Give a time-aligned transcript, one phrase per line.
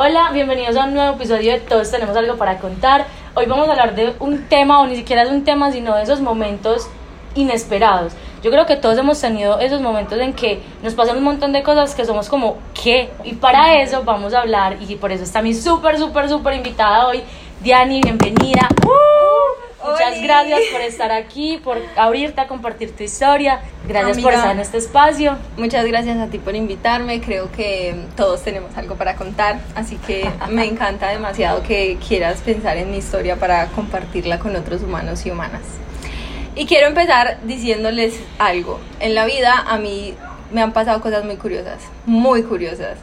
[0.00, 3.04] Hola, bienvenidos a un nuevo episodio de Todos tenemos algo para contar.
[3.34, 6.04] Hoy vamos a hablar de un tema, o ni siquiera es un tema, sino de
[6.04, 6.88] esos momentos
[7.34, 8.12] inesperados.
[8.40, 11.64] Yo creo que todos hemos tenido esos momentos en que nos pasan un montón de
[11.64, 13.10] cosas que somos como, ¿qué?
[13.24, 17.08] Y para eso vamos a hablar, y por eso está mi súper, súper, súper invitada
[17.08, 17.24] hoy,
[17.60, 18.68] Diani, bienvenida.
[19.90, 20.22] Muchas Oli.
[20.22, 23.60] gracias por estar aquí, por abrirte a compartir tu historia.
[23.86, 25.36] Gracias por estar en este espacio.
[25.56, 27.20] Muchas gracias a ti por invitarme.
[27.20, 32.76] Creo que todos tenemos algo para contar, así que me encanta demasiado que quieras pensar
[32.76, 35.62] en mi historia para compartirla con otros humanos y humanas.
[36.54, 38.80] Y quiero empezar diciéndoles algo.
[39.00, 40.14] En la vida a mí
[40.50, 42.98] me han pasado cosas muy curiosas, muy curiosas.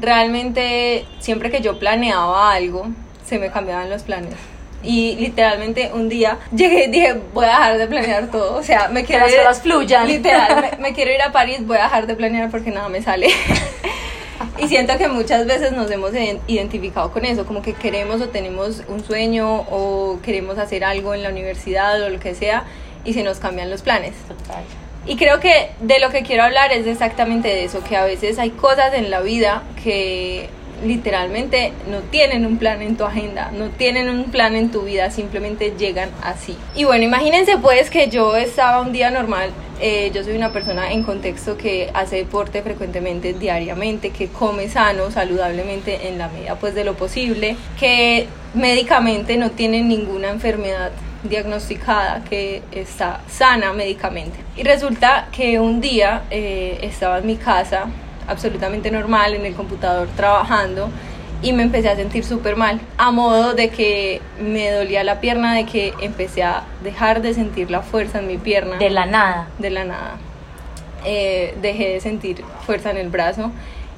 [0.00, 2.86] Realmente siempre que yo planeaba algo,
[3.26, 4.34] se me cambiaban los planes.
[4.84, 8.56] Y literalmente un día llegué y dije, voy a dejar de planear todo.
[8.56, 10.06] O sea, me quiero las ir- cosas fluyan.
[10.06, 13.00] Literal, me, me quiero ir a París, voy a dejar de planear porque nada me
[13.02, 13.28] sale.
[14.58, 18.28] y siento que muchas veces nos hemos iden- identificado con eso, como que queremos o
[18.28, 22.64] tenemos un sueño o queremos hacer algo en la universidad o lo que sea
[23.04, 24.12] y se nos cambian los planes.
[24.28, 24.62] Total.
[25.06, 28.38] Y creo que de lo que quiero hablar es exactamente de eso, que a veces
[28.38, 30.48] hay cosas en la vida que
[30.84, 35.10] literalmente no tienen un plan en tu agenda, no tienen un plan en tu vida,
[35.10, 36.56] simplemente llegan así.
[36.74, 40.92] Y bueno, imagínense pues que yo estaba un día normal, eh, yo soy una persona
[40.92, 46.74] en contexto que hace deporte frecuentemente, diariamente, que come sano, saludablemente en la medida pues
[46.74, 50.92] de lo posible, que médicamente no tiene ninguna enfermedad
[51.24, 54.38] diagnosticada que está sana médicamente.
[54.56, 57.86] Y resulta que un día eh, estaba en mi casa,
[58.28, 60.90] absolutamente normal, en el computador trabajando,
[61.42, 65.54] y me empecé a sentir súper mal, a modo de que me dolía la pierna,
[65.54, 69.48] de que empecé a dejar de sentir la fuerza en mi pierna De la nada.
[69.58, 70.16] de la nada.
[71.04, 73.50] Eh, dejé de sentir fuerza en el brazo,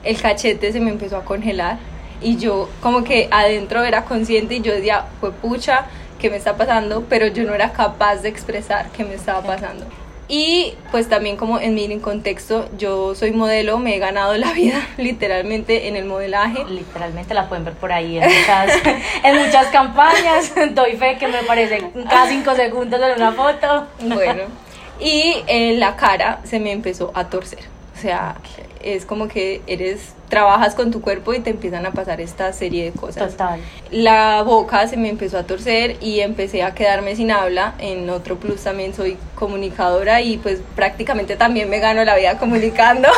[0.02, 1.78] el cachete se me empezó a congelar
[2.20, 5.86] y yo como que adentro era consciente y yo decía, fue pucha,
[6.18, 7.04] ¿qué me está pasando?
[7.08, 9.86] Pero yo no era capaz de expresar qué me estaba pasando.
[10.28, 14.84] Y pues también como en mi contexto, yo soy modelo, me he ganado la vida
[14.96, 16.64] literalmente en el modelaje.
[16.68, 18.82] Literalmente la pueden ver por ahí en muchas,
[19.22, 20.52] en muchas campañas.
[20.74, 23.86] Doy fe que me parece cada cinco segundos en una foto.
[24.00, 24.42] Bueno,
[25.00, 27.60] y en la cara se me empezó a torcer.
[27.96, 28.36] O sea,
[28.82, 32.84] es como que eres, trabajas con tu cuerpo y te empiezan a pasar esta serie
[32.84, 33.32] de cosas.
[33.32, 33.60] Total.
[33.90, 37.74] La boca se me empezó a torcer y empecé a quedarme sin habla.
[37.78, 43.08] En otro plus también soy comunicadora y pues prácticamente también me gano la vida comunicando.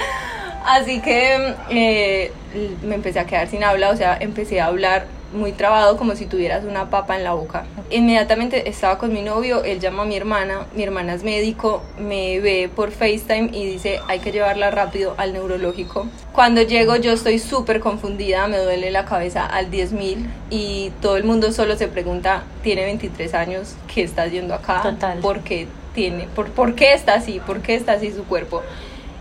[0.64, 2.32] Así que eh,
[2.82, 6.26] me empecé a quedar sin habla, o sea, empecé a hablar muy trabado como si
[6.26, 7.64] tuvieras una papa en la boca.
[7.90, 12.40] Inmediatamente estaba con mi novio, él llama a mi hermana, mi hermana es médico, me
[12.40, 16.06] ve por FaceTime y dice hay que llevarla rápido al neurológico.
[16.32, 21.24] Cuando llego yo estoy súper confundida, me duele la cabeza al 10.000 y todo el
[21.24, 24.82] mundo solo se pregunta, tiene 23 años, ¿qué está haciendo acá?
[24.82, 25.18] Total.
[25.18, 27.40] ¿Por qué, tiene, por, ¿Por qué está así?
[27.40, 28.62] ¿Por qué está así su cuerpo?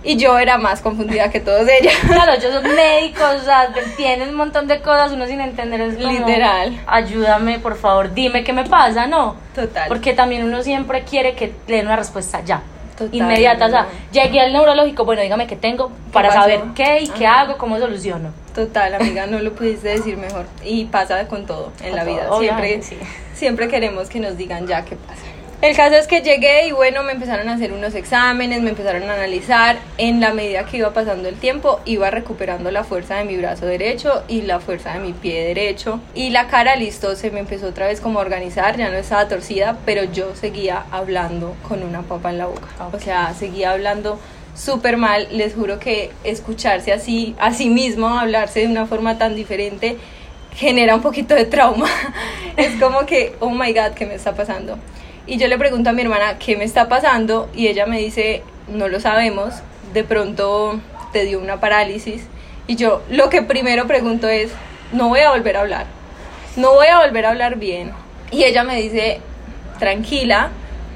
[0.03, 1.94] Y yo era más confundida que todos ellos.
[2.07, 5.95] Claro, ellos son médicos, o sea, tienen un montón de cosas, uno sin entender es
[5.95, 6.79] como, Literal.
[6.88, 9.35] Ayúdame, por favor, dime qué me pasa, ¿no?
[9.53, 9.88] Total.
[9.88, 12.61] Porque también uno siempre quiere que le den una respuesta ya.
[12.97, 17.07] Total, Inmediata, o sea, llegué al neurológico, bueno, dígame qué tengo para saber qué y
[17.07, 17.41] qué Ajá.
[17.41, 18.31] hago, cómo soluciono.
[18.53, 20.45] Total, amiga, no lo pudiste decir mejor.
[20.63, 22.57] Y pasa con todo en Con la todo, vida.
[22.57, 22.97] Siempre, sí.
[23.34, 25.23] siempre queremos que nos digan ya qué pasa.
[25.61, 29.07] El caso es que llegué y bueno, me empezaron a hacer unos exámenes, me empezaron
[29.07, 29.77] a analizar.
[29.99, 33.67] En la medida que iba pasando el tiempo, iba recuperando la fuerza de mi brazo
[33.67, 35.99] derecho y la fuerza de mi pie derecho.
[36.16, 39.27] Y la cara, listo, se me empezó otra vez como a organizar, ya no estaba
[39.27, 42.67] torcida, pero yo seguía hablando con una papa en la boca.
[42.79, 42.99] O Ok.
[42.99, 44.19] sea, seguía hablando
[44.55, 45.28] súper mal.
[45.31, 49.97] Les juro que escucharse así, a sí mismo, hablarse de una forma tan diferente,
[50.55, 51.85] genera un poquito de trauma.
[52.57, 54.79] es como que, oh my god, ¿qué me está pasando?
[55.31, 57.50] Y yo le pregunto a mi hermana, ¿qué me está pasando?
[57.56, 59.53] Y ella me dice, no lo sabemos,
[59.94, 60.81] de pronto
[61.14, 62.28] te dio una parálisis.
[62.68, 64.52] Y yo lo que primero pregunto es,
[64.91, 65.85] no voy a volver a hablar,
[66.58, 67.91] no voy a volver a hablar bien.
[68.29, 69.22] Y ella me dice,
[69.79, 70.50] tranquila,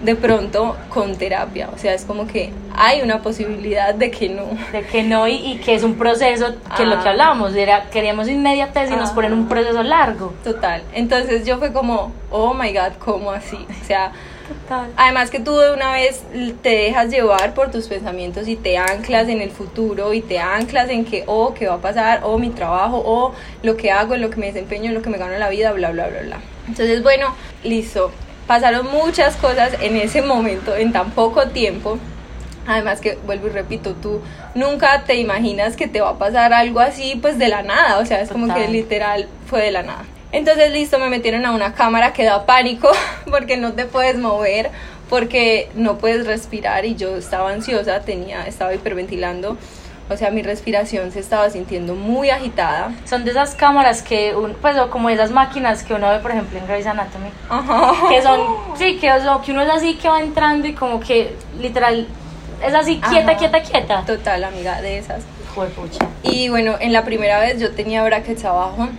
[0.04, 1.70] de pronto con terapia.
[1.74, 4.44] O sea, es como que hay una posibilidad de que no.
[4.74, 7.12] De que no, y, y que es un proceso, que es lo que Ah.
[7.12, 9.16] hablábamos, era, queríamos inmediatez y nos Ah.
[9.16, 10.34] ponen un proceso largo.
[10.44, 10.84] Total.
[10.94, 13.58] Entonces yo fue como, oh my god, ¿cómo así?
[13.82, 14.12] O sea,
[14.48, 14.92] Total.
[14.96, 16.24] Además que tú de una vez
[16.62, 20.90] te dejas llevar por tus pensamientos y te anclas en el futuro y te anclas
[20.90, 22.22] en que, oh, ¿qué va a pasar?
[22.24, 23.34] O mi trabajo, o
[23.64, 25.92] lo que hago, lo que me desempeño, lo que me gano en la vida, bla,
[25.92, 26.38] bla, bla, bla.
[26.68, 27.34] Entonces, bueno,
[27.64, 28.12] listo.
[28.48, 31.98] Pasaron muchas cosas en ese momento, en tan poco tiempo.
[32.68, 34.22] Además que, vuelvo y repito, tú
[34.54, 38.06] nunca te imaginas que te va a pasar algo así pues de la nada, o
[38.06, 40.06] sea, es como que literal fue de la nada.
[40.36, 42.90] Entonces, listo, me metieron a una cámara que da pánico
[43.30, 44.70] porque no te puedes mover,
[45.10, 49.58] porque no puedes respirar y yo estaba ansiosa, tenía, estaba hiperventilando,
[50.10, 52.92] o sea, mi respiración se estaba sintiendo muy agitada.
[53.06, 56.32] Son de esas cámaras que, un- pues, o como esas máquinas que uno ve, por
[56.32, 57.30] ejemplo, en Grey's Anatomy.
[57.50, 57.94] Ajá.
[58.10, 58.40] Que son,
[58.78, 62.08] sí, que, o sea, que uno es así que va entrando y como que, literal,
[62.64, 63.38] es así, quieta, Ajá.
[63.38, 64.04] quieta, quieta.
[64.06, 65.24] Total, amiga, de esas.
[65.56, 66.06] Juepucha.
[66.22, 68.90] Y bueno, en la primera vez yo tenía brackets abajo,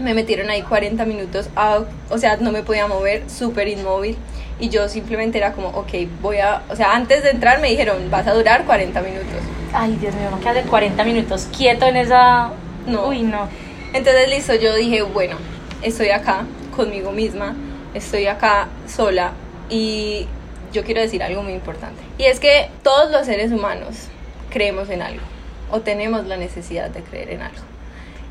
[0.00, 4.16] me metieron ahí 40 minutos, a- o sea, no me podía mover, súper inmóvil.
[4.60, 5.90] Y yo simplemente era como, ok,
[6.20, 9.40] voy a, o sea, antes de entrar me dijeron, vas a durar 40 minutos.
[9.72, 12.50] Ay, Dios mío, no que hace 40 minutos quieto en esa...
[12.86, 13.06] No.
[13.08, 13.48] Uy, no.
[13.92, 15.36] Entonces, listo, yo dije, bueno,
[15.82, 17.54] estoy acá conmigo misma,
[17.94, 19.32] estoy acá sola
[19.70, 20.26] y
[20.72, 22.00] yo quiero decir algo muy importante.
[22.18, 24.08] Y es que todos los seres humanos
[24.50, 25.22] creemos en algo
[25.70, 27.62] o tenemos la necesidad de creer en algo.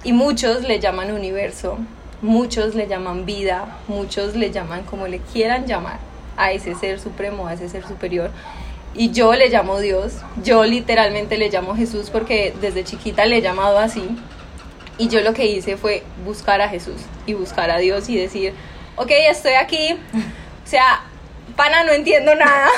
[0.08, 1.78] Y muchos le llaman universo,
[2.22, 6.00] muchos le llaman vida, muchos le llaman como le quieran llamar
[6.38, 8.32] a ese ser supremo, a ese ser superior.
[8.96, 13.42] Y yo le llamo Dios, yo literalmente le llamo Jesús porque desde chiquita le he
[13.42, 14.08] llamado así.
[14.98, 18.54] Y yo lo que hice fue buscar a Jesús y buscar a Dios y decir,
[18.96, 19.92] ok, estoy aquí.
[19.92, 21.04] O sea,
[21.58, 22.70] pana, no entiendo nada.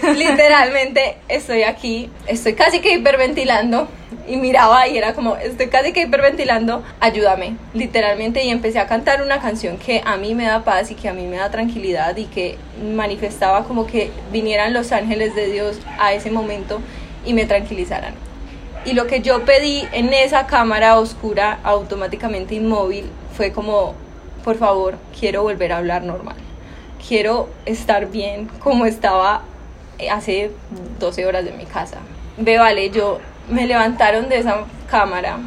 [0.16, 3.86] Literalmente estoy aquí, estoy casi que hiperventilando
[4.26, 9.22] y miraba y era como, estoy casi que hiperventilando, ayúdame, literalmente y empecé a cantar
[9.22, 12.16] una canción que a mí me da paz y que a mí me da tranquilidad
[12.16, 12.58] y que
[12.94, 16.80] manifestaba como que vinieran los ángeles de Dios a ese momento
[17.24, 18.14] y me tranquilizaran.
[18.84, 23.94] Y lo que yo pedí en esa cámara oscura, automáticamente inmóvil, fue como,
[24.44, 26.36] por favor, quiero volver a hablar normal.
[27.06, 29.42] Quiero estar bien como estaba
[30.10, 30.50] hace
[30.98, 31.98] 12 horas de mi casa.
[32.36, 35.38] Ve, vale, yo me levantaron de esa cámara,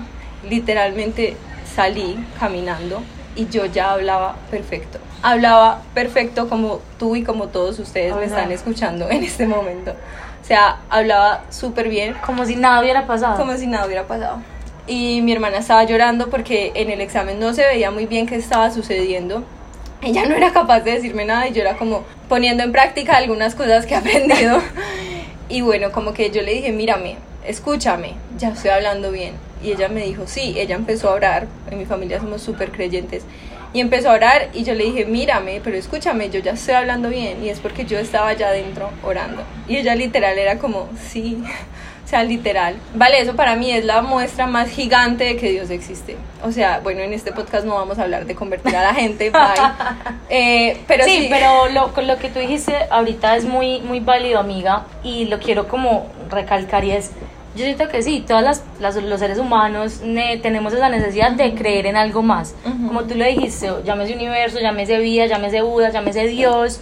[0.49, 1.35] literalmente
[1.75, 3.01] salí caminando
[3.35, 4.99] y yo ya hablaba perfecto.
[5.23, 9.91] Hablaba perfecto como tú y como todos ustedes me están escuchando en este momento.
[9.91, 13.35] O sea, hablaba súper bien, Como si nada hubiera pasado.
[13.37, 14.37] como si nada hubiera pasado.
[14.85, 18.35] Y mi hermana estaba llorando porque en el examen no se veía muy bien qué
[18.35, 19.43] estaba sucediendo.
[20.01, 23.55] Ella no era capaz de decirme nada y yo era como poniendo en práctica algunas
[23.55, 24.61] cosas que he aprendido.
[25.49, 27.15] Y bueno, como que yo le dije, mírame,
[27.47, 29.33] escúchame, ya estoy hablando bien.
[29.63, 33.23] Y ella me dijo, sí, ella empezó a orar, en mi familia somos súper creyentes.
[33.73, 37.09] Y empezó a orar y yo le dije, mírame, pero escúchame, yo ya estoy hablando
[37.09, 37.43] bien.
[37.43, 39.43] Y es porque yo estaba allá adentro orando.
[39.67, 41.43] Y ella literal era como, sí,
[42.05, 42.77] o sea, literal.
[42.95, 46.15] Vale, eso para mí es la muestra más gigante de que Dios existe.
[46.43, 49.29] O sea, bueno, en este podcast no vamos a hablar de convertir a la gente,
[49.31, 49.41] bye.
[50.29, 54.39] Eh, pero sí, sí, pero lo, lo que tú dijiste ahorita es muy, muy válido,
[54.39, 57.11] amiga, y lo quiero como recalcar y es,
[57.57, 61.53] yo siento que sí, todas las, las- los seres humanos ne- tenemos esa necesidad de
[61.55, 62.53] creer en algo más.
[62.87, 66.79] Como tú lo dijiste, llámese universo, llámese vida, llámese Buda, llámese Dios,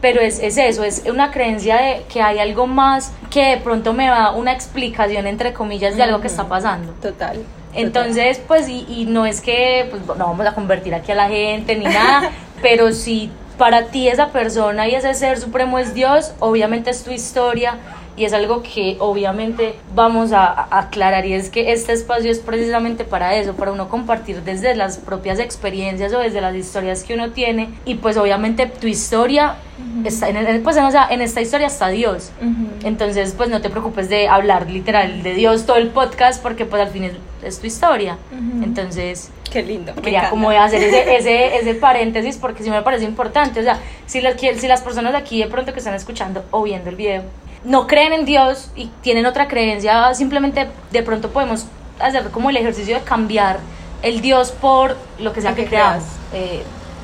[0.00, 3.92] pero es, es eso, es una creencia de que hay algo más que de pronto
[3.92, 6.92] me da una explicación, entre comillas, de algo que está pasando.
[7.02, 7.38] Total.
[7.38, 7.44] total.
[7.74, 11.28] Entonces, pues, y, y no es que pues, no vamos a convertir aquí a la
[11.28, 12.30] gente ni nada,
[12.62, 17.10] pero si para ti esa persona y ese ser supremo es Dios, obviamente es tu
[17.10, 17.74] historia
[18.18, 22.40] y es algo que obviamente vamos a, a aclarar y es que este espacio es
[22.40, 27.14] precisamente para eso, para uno compartir desde las propias experiencias o desde las historias que
[27.14, 29.56] uno tiene y pues obviamente tu historia
[30.04, 32.32] está en, el- pues, o sea, en esta historia está Dios.
[32.42, 32.66] Ujú.
[32.86, 36.82] Entonces, pues no te preocupes de hablar literal de Dios todo el podcast porque pues
[36.82, 37.12] al fin es,
[37.44, 38.18] es tu historia.
[38.32, 38.64] Ujú.
[38.64, 39.94] Entonces, Qué lindo.
[39.94, 43.60] quería como hacer ese, ese, ese paréntesis porque sí me parece importante.
[43.60, 44.20] O sea, si
[44.58, 47.22] si las personas de aquí de pronto que están escuchando o viendo el video
[47.64, 51.66] no creen en Dios y tienen otra creencia, simplemente de pronto podemos
[51.98, 53.58] hacer como el ejercicio de cambiar
[54.02, 56.04] el Dios por lo que sea que, que creamos.
[56.32, 56.62] Eh,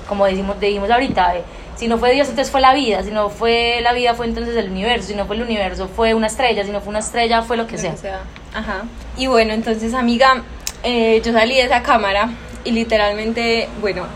[0.08, 1.42] como dijimos, dijimos ahorita, eh,
[1.76, 4.56] si no fue Dios, entonces fue la vida, si no fue la vida, fue entonces
[4.56, 7.42] el universo, si no fue el universo, fue una estrella, si no fue una estrella,
[7.42, 7.90] fue lo que Lo sea.
[7.92, 8.20] que sea.
[8.54, 8.82] Ajá.
[9.16, 10.42] Y bueno, entonces, amiga,
[10.84, 12.28] eh, yo salí de esa cámara
[12.62, 14.06] y literalmente, bueno,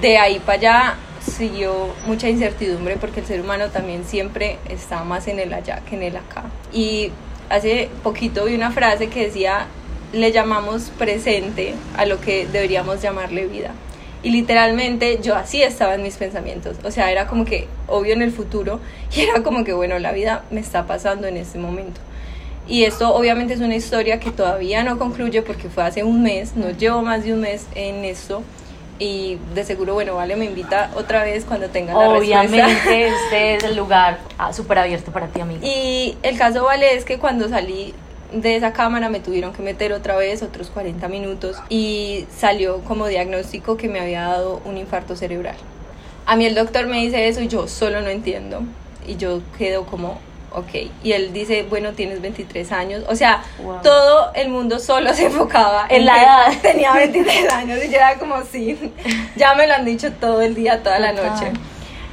[0.00, 5.28] de ahí para allá siguió mucha incertidumbre porque el ser humano también siempre está más
[5.28, 6.44] en el allá que en el acá.
[6.72, 7.10] Y
[7.48, 9.66] hace poquito vi una frase que decía,
[10.12, 13.72] le llamamos presente a lo que deberíamos llamarle vida.
[14.22, 16.76] Y literalmente yo así estaba en mis pensamientos.
[16.84, 18.80] O sea, era como que obvio en el futuro
[19.14, 22.00] y era como que, bueno, la vida me está pasando en este momento.
[22.68, 26.54] Y esto obviamente es una historia que todavía no concluye porque fue hace un mes,
[26.54, 28.42] no llevo más de un mes en esto,
[29.00, 32.90] y de seguro, bueno, Vale me invita otra vez cuando tenga la Obviamente, respuesta.
[32.94, 35.60] este es el lugar ah, súper abierto para ti, amigo.
[35.64, 37.94] Y el caso Vale es que cuando salí
[38.32, 43.06] de esa cámara me tuvieron que meter otra vez otros 40 minutos y salió como
[43.06, 45.56] diagnóstico que me había dado un infarto cerebral.
[46.26, 48.62] A mí el doctor me dice eso y yo solo no entiendo
[49.06, 50.20] y yo quedo como,
[50.52, 50.90] ok.
[51.02, 53.04] Y él dice, bueno, tienes 23 años.
[53.08, 53.80] O sea, Wow.
[53.82, 56.60] todo el mundo solo se enfocaba En la edad.
[56.62, 58.92] Tenía 23 años y yo era como, sí,
[59.36, 61.52] ya me lo han dicho todo el día, toda la noche.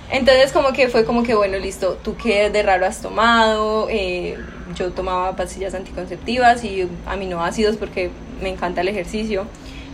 [0.09, 4.37] Entonces como que fue como que, bueno, listo, tú qué de raro has tomado, Eh,
[4.75, 8.09] yo tomaba pastillas anticonceptivas y aminoácidos porque
[8.41, 9.45] me encanta el ejercicio.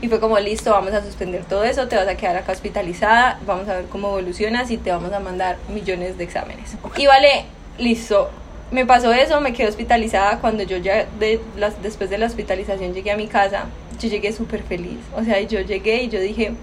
[0.01, 3.39] Y fue como, listo, vamos a suspender todo eso, te vas a quedar acá hospitalizada,
[3.47, 6.75] vamos a ver cómo evolucionas y te vamos a mandar millones de exámenes.
[6.97, 7.45] Y vale,
[7.77, 8.29] listo,
[8.71, 10.39] me pasó eso, me quedé hospitalizada.
[10.39, 13.65] Cuando yo ya, de las, después de la hospitalización, llegué a mi casa,
[13.99, 14.97] yo llegué súper feliz.
[15.15, 16.53] O sea, yo llegué y yo dije,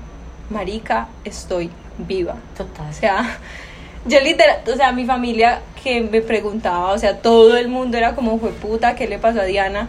[0.51, 2.37] marica, estoy viva.
[2.57, 2.89] Total.
[2.91, 3.39] O sea,
[4.07, 8.15] yo literal, o sea, mi familia que me preguntaba, o sea, todo el mundo era
[8.15, 9.89] como, fue puta, ¿qué le pasó a Diana?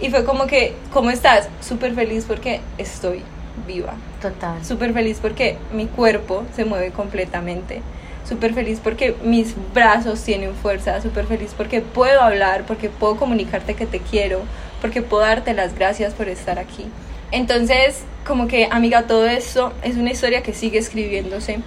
[0.00, 1.48] Y fue como que, ¿cómo estás?
[1.60, 3.22] Súper feliz porque estoy
[3.66, 3.94] viva.
[4.20, 4.62] Total.
[4.64, 7.80] Súper feliz porque mi cuerpo se mueve completamente.
[8.28, 11.00] Súper feliz porque mis brazos tienen fuerza.
[11.00, 14.40] Súper feliz porque puedo hablar, porque puedo comunicarte que te quiero,
[14.80, 16.86] porque puedo darte las gracias por estar aquí.
[17.30, 21.60] Entonces, como que, amiga, todo esto es una historia que sigue escribiéndose.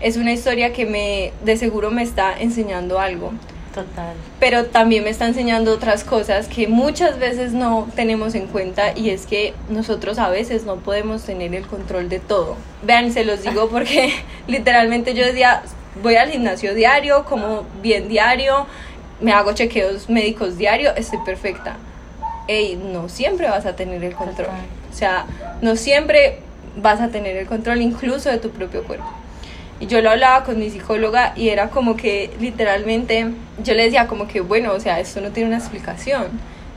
[0.00, 3.32] Es una historia que me, de seguro me está enseñando algo
[3.74, 4.14] Total.
[4.40, 9.10] pero también me está enseñando otras cosas que muchas veces no tenemos en cuenta y
[9.10, 12.56] es que nosotros a veces no podemos tener el control de todo.
[12.82, 14.12] Vean, se los digo porque
[14.48, 15.62] literalmente yo decía,
[16.02, 18.66] voy al gimnasio diario, como bien diario,
[19.20, 21.76] me hago chequeos médicos diario, estoy perfecta.
[22.48, 24.48] Ey, no siempre vas a tener el control.
[24.90, 25.26] O sea,
[25.60, 26.38] no siempre
[26.76, 29.10] vas a tener el control incluso de tu propio cuerpo.
[29.78, 33.28] Y yo lo hablaba con mi psicóloga y era como que literalmente
[33.62, 36.28] yo le decía como que bueno, o sea, esto no tiene una explicación.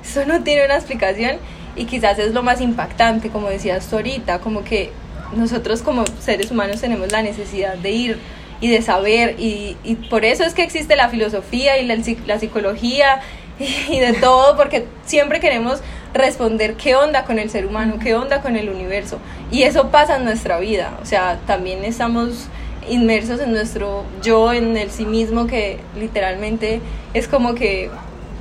[0.04, 1.38] Esto no tiene una explicación
[1.76, 4.92] y quizás es lo más impactante, como decías tú ahorita, como que
[5.36, 8.20] nosotros como seres humanos tenemos la necesidad de ir
[8.64, 12.40] y de saber y, y por eso es que existe la filosofía y la, la
[12.40, 13.20] psicología
[13.60, 15.82] y de todo, porque siempre queremos
[16.14, 19.20] responder qué onda con el ser humano, qué onda con el universo.
[19.52, 22.48] Y eso pasa en nuestra vida, o sea, también estamos
[22.88, 26.80] inmersos en nuestro yo, en el sí mismo, que literalmente
[27.14, 27.90] es como que,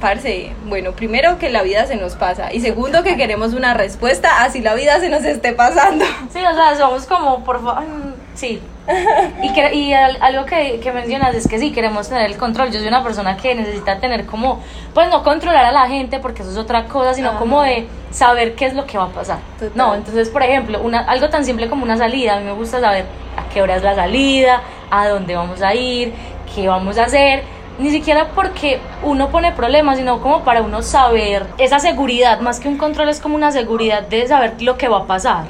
[0.00, 4.44] parce, bueno, primero que la vida se nos pasa y segundo que queremos una respuesta
[4.44, 6.04] así la vida se nos esté pasando.
[6.32, 8.60] Sí, o sea, somos como, por favor, sí.
[9.42, 12.70] Y, que, y al- algo que, que mencionas es que sí, queremos tener el control.
[12.72, 14.60] Yo soy una persona que necesita tener como,
[14.94, 17.38] pues no controlar a la gente, porque eso es otra cosa, sino Ajá.
[17.38, 19.38] como de saber qué es lo que va a pasar.
[19.58, 19.72] Total.
[19.76, 22.80] No, entonces, por ejemplo, una, algo tan simple como una salida, a mí me gusta
[22.80, 23.04] saber
[23.36, 26.12] a qué hora es la salida, a dónde vamos a ir,
[26.54, 27.44] qué vamos a hacer.
[27.82, 32.68] Ni siquiera porque uno pone problemas, sino como para uno saber esa seguridad, más que
[32.68, 35.46] un control, es como una seguridad de saber lo que va a pasar.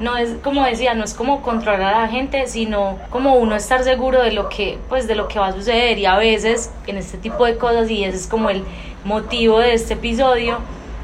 [0.00, 3.84] No es como decía, no es como controlar a la gente, sino como uno estar
[3.84, 5.98] seguro de lo que, pues, de lo que va a suceder.
[5.98, 8.64] Y a veces en este tipo de cosas, y ese es como el
[9.04, 10.58] motivo de este episodio,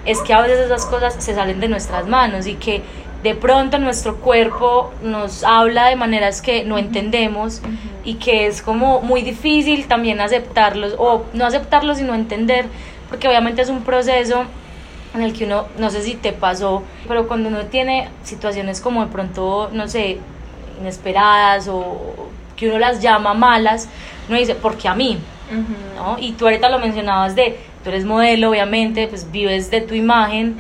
[0.04, 2.83] es que a veces esas cosas se salen de nuestras manos y que
[3.25, 7.62] de pronto nuestro cuerpo nos habla de maneras que no entendemos
[8.04, 12.66] y que es como muy difícil también aceptarlos o no aceptarlos sino entender
[13.09, 14.45] porque obviamente es un proceso
[15.14, 19.02] en el que uno, no sé si te pasó, pero cuando uno tiene situaciones como
[19.07, 20.19] de pronto, no sé,
[20.81, 23.88] inesperadas o que uno las llama malas,
[24.28, 25.19] uno dice, ¿por qué a mí?
[25.97, 26.16] ¿No?
[26.19, 30.57] Y tú ahorita lo mencionabas de, tú eres modelo, obviamente, pues vives de tu imagen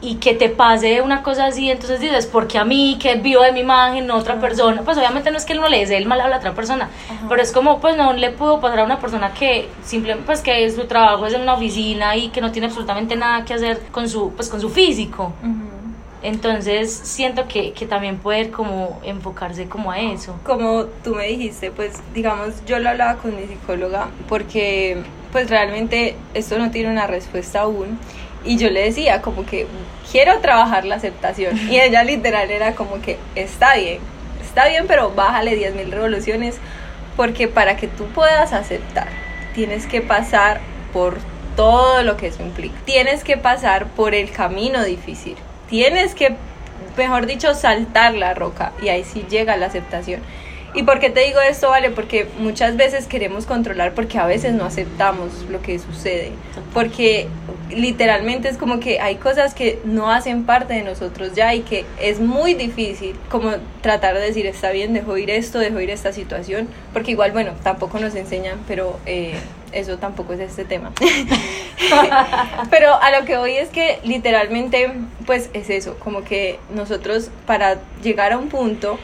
[0.00, 3.42] y que te pase una cosa así, entonces dices, ¿por qué a mí, que vivo
[3.42, 4.82] de mi imagen, no otra persona?
[4.82, 6.90] Pues obviamente no es que él no le desee el mal a la otra persona,
[7.28, 10.70] pero es como, pues no le pudo pasar a una persona que simplemente, pues que
[10.70, 14.08] su trabajo es en una oficina y que no tiene absolutamente nada que hacer con
[14.08, 15.32] su, pues con su físico.
[16.22, 20.34] Entonces siento que, que también poder como enfocarse como a eso.
[20.44, 26.16] Como tú me dijiste, pues digamos, yo lo hablaba con mi psicóloga porque pues realmente
[26.34, 27.98] esto no tiene una respuesta aún.
[28.46, 29.66] Y yo le decía como que
[30.10, 31.58] quiero trabajar la aceptación.
[31.70, 33.98] Y ella literal era como que está bien,
[34.42, 36.58] está bien, pero bájale 10.000 revoluciones
[37.16, 39.08] porque para que tú puedas aceptar
[39.54, 40.60] tienes que pasar
[40.92, 41.16] por
[41.56, 42.76] todo lo que eso implica.
[42.84, 45.34] Tienes que pasar por el camino difícil.
[45.68, 46.36] Tienes que,
[46.96, 50.20] mejor dicho, saltar la roca y ahí sí llega la aceptación.
[50.76, 51.90] ¿Y por qué te digo esto, Vale?
[51.90, 56.32] Porque muchas veces queremos controlar porque a veces no aceptamos lo que sucede.
[56.74, 57.28] Porque
[57.74, 61.86] literalmente es como que hay cosas que no hacen parte de nosotros ya y que
[61.98, 66.12] es muy difícil como tratar de decir, está bien, dejo ir esto, dejo ir esta
[66.12, 66.68] situación.
[66.92, 69.00] Porque igual, bueno, tampoco nos enseñan, pero...
[69.06, 69.34] Eh,
[69.72, 70.92] eso tampoco es este tema.
[72.70, 74.90] Pero a lo que voy es que literalmente,
[75.26, 78.98] pues es eso, como que nosotros para llegar a un punto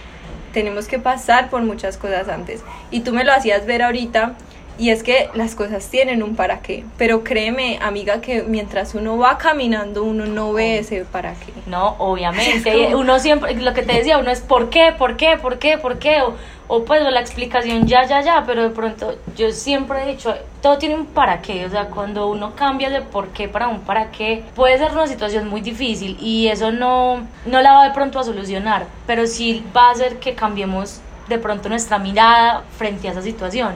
[0.52, 2.62] tenemos que pasar por muchas cosas antes.
[2.90, 4.37] Y tú me lo hacías ver ahorita,
[4.78, 6.85] y es que las cosas tienen un para qué.
[6.97, 11.52] Pero créeme, amiga, que mientras uno va caminando, uno no ve ese para qué.
[11.66, 12.94] No, obviamente.
[12.94, 15.99] Uno siempre, lo que te decía, uno es por qué, por qué, por qué, por
[15.99, 16.23] qué.
[16.23, 16.35] O,
[16.74, 18.44] o pues la explicación ya, ya, ya.
[18.46, 21.66] Pero de pronto yo siempre he dicho, todo tiene un para qué.
[21.66, 25.06] O sea, cuando uno cambia de por qué para un para qué, puede ser una
[25.06, 26.16] situación muy difícil.
[26.18, 28.86] Y eso no, no la va de pronto a solucionar.
[29.06, 33.74] Pero sí va a hacer que cambiemos de pronto nuestra mirada frente a esa situación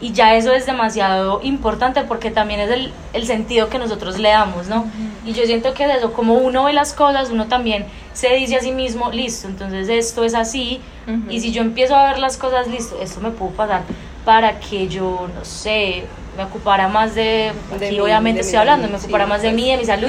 [0.00, 4.30] y ya eso es demasiado importante porque también es el, el sentido que nosotros le
[4.30, 4.86] damos, ¿no?
[5.24, 8.56] Y yo siento que de eso, como uno ve las cosas, uno también se dice
[8.56, 10.80] a sí mismo, listo, entonces esto es así,
[11.28, 13.82] y si yo empiezo a ver las cosas, listo, esto me puedo pasar
[14.24, 16.04] para que yo, no sé,
[16.36, 19.84] me ocupara más de, aquí obviamente estoy hablando, me ocupara más de mí, de mi
[19.84, 20.08] salud.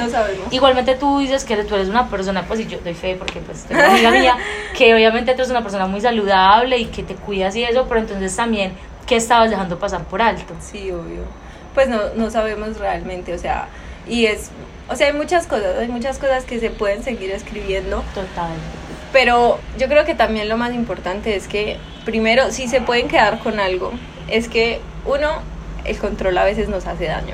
[0.51, 3.63] Igualmente tú dices que tú eres una persona, pues y yo doy fe porque pues
[3.63, 4.37] tengo una amiga mía,
[4.77, 8.01] que obviamente tú eres una persona muy saludable y que te cuidas y eso, pero
[8.01, 8.73] entonces también
[9.09, 10.53] ¿qué estabas dejando pasar por alto?
[10.61, 11.23] Sí, obvio.
[11.73, 13.67] Pues no, no sabemos realmente, o sea,
[14.07, 14.51] y es,
[14.87, 18.03] o sea, hay muchas cosas, hay muchas cosas que se pueden seguir escribiendo.
[18.13, 18.51] Total.
[19.11, 23.39] Pero yo creo que también lo más importante es que, primero, si se pueden quedar
[23.39, 23.91] con algo,
[24.27, 25.41] es que uno,
[25.85, 27.33] el control a veces nos hace daño.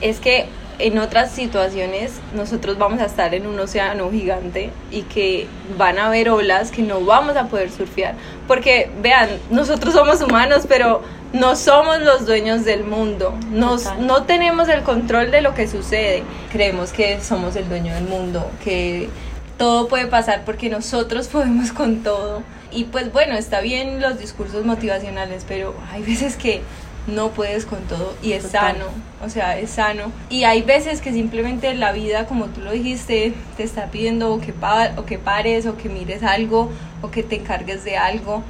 [0.00, 0.46] Es que
[0.78, 5.46] en otras situaciones nosotros vamos a estar en un océano gigante y que
[5.78, 8.14] van a haber olas que no vamos a poder surfear.
[8.46, 11.02] Porque vean, nosotros somos humanos, pero
[11.32, 13.34] no somos los dueños del mundo.
[13.50, 16.22] Nos, no tenemos el control de lo que sucede.
[16.52, 19.08] Creemos que somos el dueño del mundo, que
[19.58, 22.42] todo puede pasar porque nosotros podemos con todo.
[22.72, 26.62] Y pues bueno, está bien los discursos motivacionales, pero hay veces que
[27.06, 28.86] no puedes con todo y es sano,
[29.24, 30.12] o sea, es sano.
[30.28, 34.40] Y hay veces que simplemente la vida, como tú lo dijiste, te está pidiendo o
[34.40, 34.52] que,
[34.96, 36.70] o que pares o que mires algo
[37.02, 38.42] o que te encargues de algo.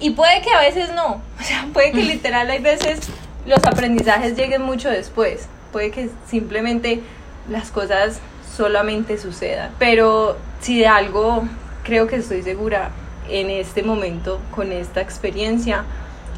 [0.00, 3.00] Y puede que a veces no, o sea, puede que literal hay veces
[3.46, 7.00] los aprendizajes lleguen mucho después, puede que simplemente
[7.48, 8.20] las cosas
[8.56, 9.70] solamente sucedan.
[9.78, 11.44] Pero si de algo
[11.84, 12.90] creo que estoy segura
[13.28, 15.84] en este momento con esta experiencia,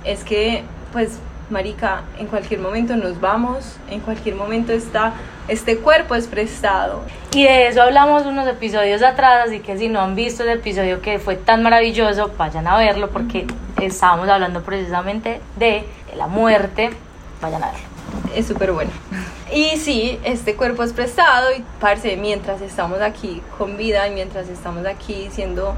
[0.04, 1.18] es que pues
[1.50, 5.14] marica, en cualquier momento nos vamos, en cualquier momento está,
[5.48, 7.02] este cuerpo es prestado.
[7.32, 11.00] Y de eso hablamos unos episodios atrás, así que si no han visto el episodio
[11.00, 13.46] que fue tan maravilloso, vayan a verlo porque
[13.80, 15.84] estábamos hablando precisamente de
[16.16, 16.90] la muerte,
[17.40, 17.86] vayan a verlo.
[18.34, 18.90] Es súper bueno.
[19.52, 24.48] Y sí, este cuerpo es prestado y parce, mientras estamos aquí con vida y mientras
[24.48, 25.74] estamos aquí siendo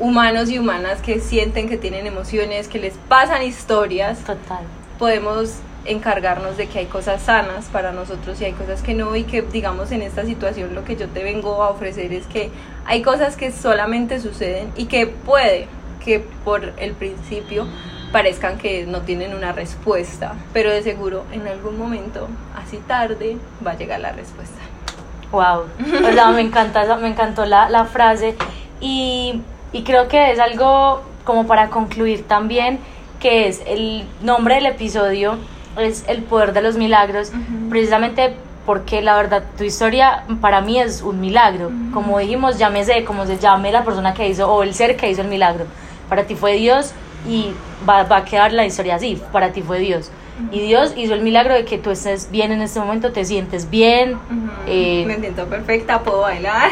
[0.00, 4.18] humanos y humanas que sienten que tienen emociones, que les pasan historias.
[4.20, 4.64] Total
[4.98, 9.24] podemos encargarnos de que hay cosas sanas para nosotros y hay cosas que no y
[9.24, 12.50] que digamos en esta situación lo que yo te vengo a ofrecer es que
[12.86, 15.68] hay cosas que solamente suceden y que puede
[16.04, 17.66] que por el principio
[18.12, 23.72] parezcan que no tienen una respuesta, pero de seguro en algún momento, así tarde, va
[23.72, 24.60] a llegar la respuesta.
[25.32, 25.64] Wow,
[26.32, 28.36] me encanta, me encantó la, la frase
[28.80, 29.40] y,
[29.72, 32.78] y creo que es algo como para concluir también
[33.24, 35.38] que es el nombre del episodio,
[35.78, 37.32] es El poder de los milagros,
[37.70, 38.34] precisamente
[38.66, 41.70] porque la verdad tu historia para mí es un milagro.
[41.94, 45.22] Como dijimos, llámese como se llame la persona que hizo o el ser que hizo
[45.22, 45.64] el milagro.
[46.10, 46.92] Para ti fue Dios
[47.26, 47.52] y
[47.88, 50.10] va, va a quedar la historia así, para ti fue Dios.
[50.52, 53.70] Y Dios hizo el milagro de que tú estés bien en este momento, te sientes
[53.70, 54.18] bien.
[54.66, 56.70] Eh, Me siento perfecta, puedo bailar.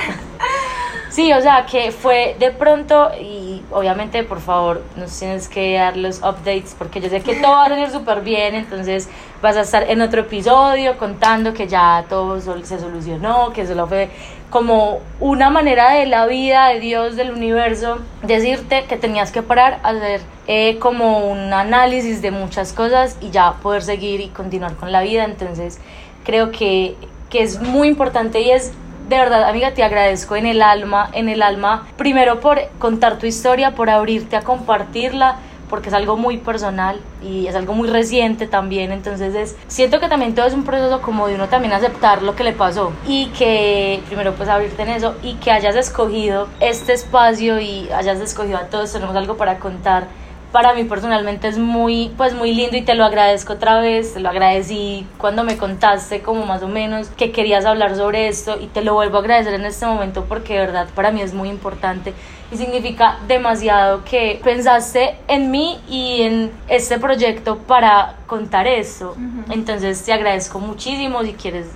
[1.12, 5.96] Sí, o sea, que fue de pronto y obviamente por favor nos tienes que dar
[5.96, 9.08] los updates porque yo sé que todo va a salir súper bien, entonces
[9.40, 14.10] vas a estar en otro episodio contando que ya todo se solucionó, que solo fue
[14.50, 19.80] como una manera de la vida, de Dios, del universo, decirte que tenías que parar,
[19.82, 24.92] hacer eh, como un análisis de muchas cosas y ya poder seguir y continuar con
[24.92, 25.80] la vida, entonces
[26.24, 26.96] creo que,
[27.30, 28.72] que es muy importante y es
[29.08, 33.26] de verdad, amiga, te agradezco en el alma, en el alma, primero por contar tu
[33.26, 35.36] historia, por abrirte a compartirla,
[35.72, 40.08] porque es algo muy personal y es algo muy reciente también, entonces es, siento que
[40.08, 43.28] también todo es un proceso como de uno también aceptar lo que le pasó y
[43.28, 48.58] que primero pues abrirte en eso y que hayas escogido este espacio y hayas escogido
[48.58, 50.08] a todos, tenemos algo para contar
[50.52, 54.20] para mí personalmente es muy, pues muy lindo y te lo agradezco otra vez, te
[54.20, 58.66] lo agradecí cuando me contaste como más o menos que querías hablar sobre esto y
[58.66, 61.48] te lo vuelvo a agradecer en este momento porque de verdad para mí es muy
[61.48, 62.12] importante
[62.52, 69.16] y significa demasiado que pensaste en mí y en este proyecto para contar eso.
[69.48, 71.68] Entonces te agradezco muchísimo si quieres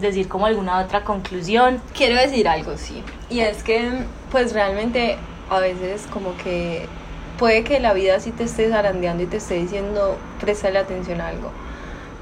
[0.00, 1.82] decir como alguna otra conclusión.
[1.94, 3.02] Quiero decir algo, sí.
[3.28, 3.90] Y es que
[4.30, 5.18] pues realmente
[5.50, 6.86] a veces como que
[7.40, 11.28] puede que la vida sí te esté zarandeando y te esté diciendo, préstale atención a
[11.28, 11.50] algo.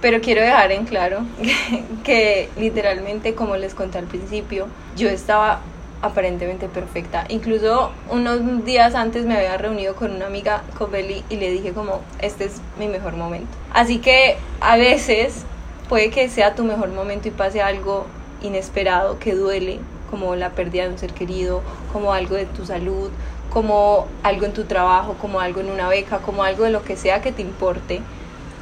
[0.00, 1.22] Pero quiero dejar en claro
[2.04, 5.60] que, literalmente, como les conté al principio, yo estaba
[6.02, 7.24] aparentemente perfecta.
[7.30, 11.72] Incluso unos días antes me había reunido con una amiga, con Beli, y le dije
[11.72, 13.50] como, este es mi mejor momento.
[13.74, 15.42] Así que a veces
[15.88, 18.06] puede que sea tu mejor momento y pase algo
[18.40, 19.80] inesperado que duele,
[20.12, 21.60] como la pérdida de un ser querido,
[21.92, 23.10] como algo de tu salud,
[23.58, 26.96] como algo en tu trabajo, como algo en una beca, como algo de lo que
[26.96, 28.00] sea que te importe.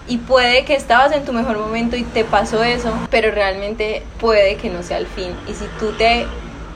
[0.09, 4.57] Y puede que estabas en tu mejor momento y te pasó eso, pero realmente puede
[4.57, 5.33] que no sea el fin.
[5.47, 6.27] Y si tú te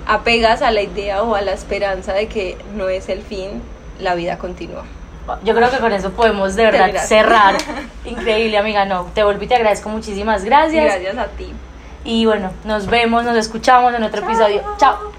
[0.06, 3.62] apegas a la idea o a la esperanza de que no es el fin,
[3.98, 4.84] la vida continúa.
[5.42, 7.56] Yo creo que con eso podemos de verdad cerrar.
[8.04, 8.84] Increíble, amiga.
[8.84, 10.84] No, te volví y te agradezco muchísimas gracias.
[10.84, 11.54] Gracias a ti.
[12.04, 14.60] Y bueno, nos vemos, nos escuchamos en otro episodio.
[14.76, 15.10] Chao.